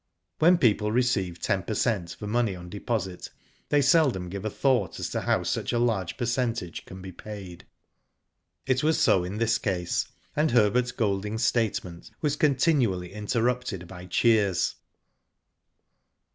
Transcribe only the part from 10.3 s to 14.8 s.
and Herbert Golding's statement was continually interrupted by cheers.